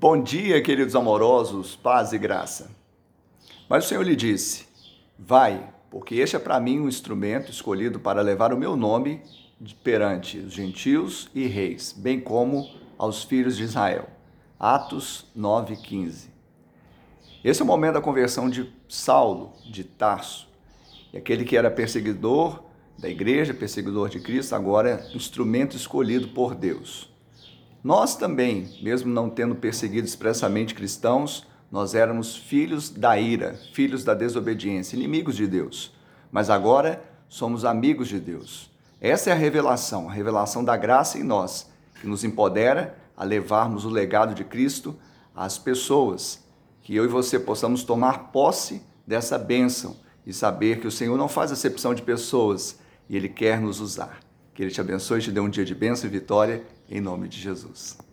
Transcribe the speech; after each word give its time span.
Bom 0.00 0.22
dia, 0.22 0.62
queridos 0.62 0.94
amorosos, 0.94 1.74
paz 1.74 2.12
e 2.12 2.18
graça. 2.18 2.70
Mas 3.68 3.84
o 3.84 3.88
Senhor 3.88 4.04
lhe 4.04 4.14
disse: 4.14 4.68
Vai, 5.18 5.74
porque 5.90 6.14
este 6.14 6.36
é 6.36 6.38
para 6.38 6.60
mim 6.60 6.78
um 6.78 6.86
instrumento 6.86 7.50
escolhido 7.50 7.98
para 7.98 8.22
levar 8.22 8.52
o 8.52 8.56
meu 8.56 8.76
nome 8.76 9.20
perante 9.82 10.38
os 10.38 10.52
gentios 10.52 11.28
e 11.34 11.48
reis, 11.48 11.92
bem 11.92 12.20
como 12.20 12.70
aos 12.96 13.24
filhos 13.24 13.56
de 13.56 13.64
Israel. 13.64 14.08
Atos 14.56 15.26
9:15. 15.36 16.28
Esse 17.42 17.60
é 17.60 17.64
o 17.64 17.66
momento 17.66 17.94
da 17.94 18.00
conversão 18.00 18.48
de 18.48 18.72
Saulo 18.88 19.52
de 19.68 19.82
Tarso. 19.82 20.48
E 21.12 21.18
aquele 21.18 21.44
que 21.44 21.56
era 21.56 21.72
perseguidor 21.72 22.62
da 22.96 23.08
igreja, 23.08 23.52
perseguidor 23.52 24.08
de 24.10 24.20
Cristo, 24.20 24.54
agora 24.54 24.90
é 24.90 25.16
instrumento 25.16 25.74
escolhido 25.76 26.28
por 26.28 26.54
Deus. 26.54 27.17
Nós 27.82 28.16
também, 28.16 28.68
mesmo 28.82 29.12
não 29.12 29.30
tendo 29.30 29.54
perseguido 29.54 30.06
expressamente 30.06 30.74
cristãos, 30.74 31.46
nós 31.70 31.94
éramos 31.94 32.34
filhos 32.36 32.90
da 32.90 33.18
ira, 33.18 33.58
filhos 33.72 34.02
da 34.02 34.14
desobediência, 34.14 34.96
inimigos 34.96 35.36
de 35.36 35.46
Deus. 35.46 35.94
Mas 36.30 36.50
agora 36.50 37.02
somos 37.28 37.64
amigos 37.64 38.08
de 38.08 38.18
Deus. 38.18 38.70
Essa 39.00 39.30
é 39.30 39.32
a 39.32 39.36
revelação, 39.36 40.08
a 40.08 40.12
revelação 40.12 40.64
da 40.64 40.76
graça 40.76 41.18
em 41.18 41.22
nós, 41.22 41.70
que 42.00 42.06
nos 42.06 42.24
empodera 42.24 42.96
a 43.16 43.22
levarmos 43.22 43.84
o 43.84 43.90
legado 43.90 44.34
de 44.34 44.44
Cristo 44.44 44.96
às 45.34 45.58
pessoas. 45.58 46.44
Que 46.82 46.96
eu 46.96 47.04
e 47.04 47.08
você 47.08 47.38
possamos 47.38 47.84
tomar 47.84 48.30
posse 48.32 48.82
dessa 49.06 49.38
bênção 49.38 49.96
e 50.26 50.32
saber 50.32 50.80
que 50.80 50.86
o 50.86 50.90
Senhor 50.90 51.16
não 51.16 51.28
faz 51.28 51.52
acepção 51.52 51.94
de 51.94 52.02
pessoas 52.02 52.78
e 53.08 53.16
Ele 53.16 53.28
quer 53.28 53.60
nos 53.60 53.78
usar. 53.80 54.20
Que 54.54 54.62
Ele 54.62 54.70
te 54.70 54.80
abençoe 54.80 55.20
e 55.20 55.22
te 55.22 55.30
dê 55.30 55.40
um 55.40 55.48
dia 55.48 55.64
de 55.64 55.74
bênção 55.74 56.08
e 56.08 56.12
vitória, 56.12 56.64
em 56.88 57.00
nome 57.00 57.28
de 57.28 57.38
Jesus. 57.38 57.98